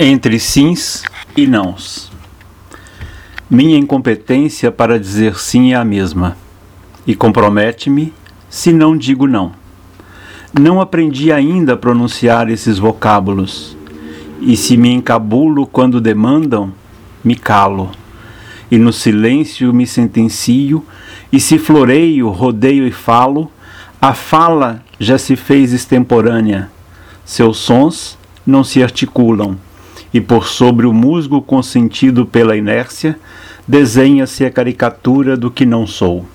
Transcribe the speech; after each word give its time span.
entre 0.00 0.38
sims 0.38 1.02
e 1.36 1.44
nãos. 1.44 2.08
Minha 3.50 3.76
incompetência 3.76 4.70
para 4.70 4.96
dizer 4.96 5.36
sim 5.36 5.72
é 5.72 5.74
a 5.74 5.84
mesma, 5.84 6.36
e 7.04 7.16
compromete-me 7.16 8.14
se 8.48 8.72
não 8.72 8.96
digo 8.96 9.26
não. 9.26 9.50
Não 10.56 10.80
aprendi 10.80 11.32
ainda 11.32 11.72
a 11.72 11.76
pronunciar 11.76 12.48
esses 12.48 12.78
vocábulos, 12.78 13.76
e 14.40 14.56
se 14.56 14.76
me 14.76 14.92
encabulo 14.92 15.66
quando 15.66 16.00
demandam, 16.00 16.72
me 17.24 17.34
calo, 17.34 17.90
e 18.70 18.78
no 18.78 18.92
silêncio 18.92 19.74
me 19.74 19.84
sentencio, 19.84 20.86
e 21.32 21.40
se 21.40 21.58
floreio, 21.58 22.28
rodeio 22.28 22.86
e 22.86 22.92
falo, 22.92 23.50
a 24.00 24.14
fala 24.14 24.80
já 25.00 25.18
se 25.18 25.34
fez 25.34 25.72
extemporânea, 25.72 26.70
seus 27.24 27.56
sons 27.56 28.16
não 28.46 28.62
se 28.62 28.80
articulam 28.80 29.58
e 30.12 30.20
por 30.20 30.46
sobre 30.46 30.86
o 30.86 30.92
musgo 30.92 31.42
consentido 31.42 32.24
pela 32.24 32.56
inércia, 32.56 33.18
desenha-se 33.66 34.44
a 34.44 34.50
caricatura 34.50 35.36
do 35.36 35.50
que 35.50 35.66
não 35.66 35.86
sou. 35.86 36.26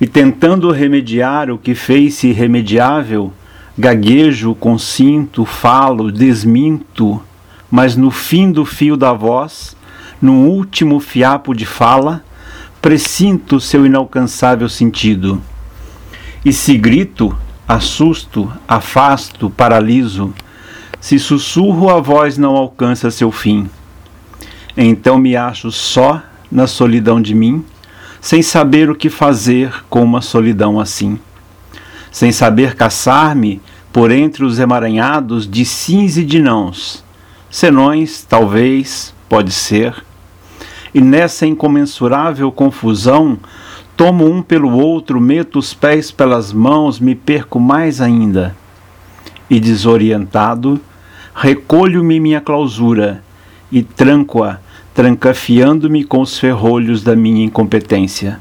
E 0.00 0.06
tentando 0.06 0.70
remediar 0.70 1.50
o 1.50 1.58
que 1.58 1.74
fez-se 1.74 2.28
irremediável, 2.28 3.32
gaguejo, 3.76 4.54
consinto, 4.54 5.44
falo, 5.44 6.10
desminto, 6.12 7.20
mas 7.70 7.96
no 7.96 8.10
fim 8.10 8.50
do 8.50 8.64
fio 8.64 8.96
da 8.96 9.12
voz, 9.12 9.76
no 10.20 10.46
último 10.46 11.00
fiapo 11.00 11.54
de 11.54 11.66
fala, 11.66 12.22
presinto 12.80 13.60
seu 13.60 13.84
inalcançável 13.84 14.68
sentido. 14.68 15.40
E 16.44 16.52
se 16.52 16.76
grito, 16.78 17.36
assusto, 17.68 18.50
afasto, 18.66 19.50
paraliso, 19.50 20.32
se 21.00 21.18
sussurro 21.18 21.88
a 21.88 22.00
voz 22.00 22.36
não 22.36 22.56
alcança 22.56 23.10
seu 23.10 23.32
fim. 23.32 23.68
Então 24.76 25.18
me 25.18 25.34
acho 25.34 25.70
só 25.70 26.22
na 26.50 26.66
solidão 26.66 27.20
de 27.20 27.34
mim, 27.34 27.64
sem 28.20 28.42
saber 28.42 28.90
o 28.90 28.94
que 28.94 29.08
fazer 29.08 29.72
com 29.88 30.02
uma 30.02 30.20
solidão 30.20 30.78
assim. 30.78 31.18
Sem 32.12 32.32
saber 32.32 32.74
caçar-me 32.74 33.60
por 33.92 34.10
entre 34.10 34.44
os 34.44 34.58
emaranhados 34.58 35.48
de 35.48 35.64
sims 35.64 36.16
e 36.16 36.24
de 36.24 36.40
nãos. 36.40 37.04
Senões, 37.50 38.24
talvez, 38.28 39.14
pode 39.28 39.52
ser. 39.52 40.04
E 40.92 41.00
nessa 41.00 41.46
incomensurável 41.46 42.50
confusão, 42.52 43.38
tomo 43.96 44.26
um 44.26 44.42
pelo 44.42 44.72
outro, 44.72 45.20
meto 45.20 45.58
os 45.58 45.72
pés 45.72 46.10
pelas 46.10 46.52
mãos, 46.52 47.00
me 47.00 47.14
perco 47.14 47.58
mais 47.58 48.00
ainda. 48.00 48.56
E 49.48 49.58
desorientado, 49.58 50.80
recolho-me 51.34 52.20
minha 52.20 52.40
clausura 52.40 53.22
e 53.70 53.82
tranco-a, 53.82 54.58
trancafiando-me 54.94 56.04
com 56.04 56.20
os 56.20 56.38
ferrolhos 56.38 57.02
da 57.02 57.14
minha 57.14 57.44
incompetência. 57.44 58.40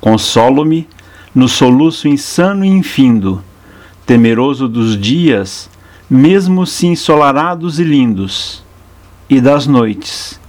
Consolo-me 0.00 0.88
no 1.34 1.48
soluço 1.48 2.08
insano 2.08 2.64
e 2.64 2.68
infindo, 2.68 3.42
temeroso 4.06 4.68
dos 4.68 4.98
dias, 4.98 5.68
mesmo 6.08 6.66
se 6.66 6.86
ensolarados 6.86 7.78
e 7.78 7.84
lindos, 7.84 8.62
e 9.28 9.40
das 9.40 9.66
noites, 9.66 10.40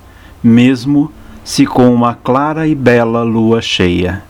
mesmo 0.42 1.12
se 1.44 1.66
com 1.66 1.94
uma 1.94 2.14
clara 2.14 2.68
e 2.68 2.76
bela 2.76 3.23
lua 3.23 3.62
cheia. 3.62 4.29